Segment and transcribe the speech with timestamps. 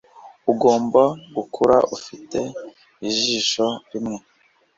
[0.51, 1.03] ugomba
[1.35, 2.39] gukura ufite
[3.07, 4.17] ijisho rimwe